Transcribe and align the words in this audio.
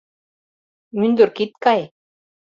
Мӱндырк 0.99 1.37
ит 1.43 1.51
кай. 1.63 1.81